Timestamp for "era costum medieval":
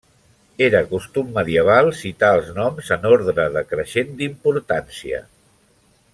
0.67-1.91